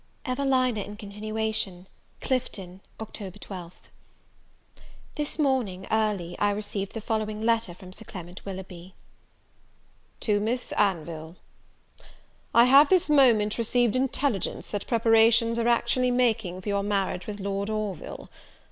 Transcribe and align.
EVELINA 0.25 0.79
IN 0.81 0.97
CONTINUATION. 0.97 1.85
Clifton, 2.21 2.81
Oct. 2.99 3.33
12th. 3.39 3.91
THIS 5.13 5.37
morning, 5.37 5.85
early, 5.91 6.35
I 6.39 6.49
received 6.49 6.93
the 6.93 7.01
following 7.01 7.43
letter 7.43 7.75
from 7.75 7.93
Sir 7.93 8.03
Clement 8.05 8.43
Willoughby: 8.43 8.95
"To 10.21 10.39
Miss 10.39 10.73
Anville. 10.75 11.35
"I 12.51 12.65
HAVE 12.65 12.89
this 12.89 13.11
moment 13.11 13.59
received 13.59 13.95
intelligence 13.95 14.71
that 14.71 14.87
preparations 14.87 15.59
are 15.59 15.67
actually 15.67 16.09
making 16.09 16.61
for 16.61 16.69
your 16.69 16.81
marriage 16.81 17.27
with 17.27 17.39
Lord 17.39 17.69
Orville. 17.69 18.27